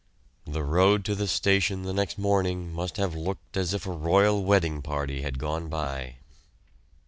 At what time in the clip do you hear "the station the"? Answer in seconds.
1.13-1.93